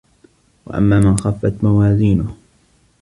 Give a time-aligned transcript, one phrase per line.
[0.65, 2.35] وَأَمّا مَن خَفَّت مَوازينُهُ